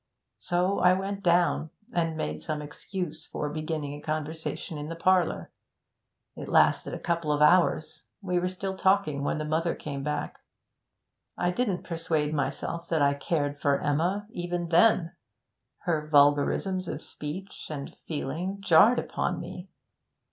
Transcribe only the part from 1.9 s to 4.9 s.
and made some excuse for beginning a conversation in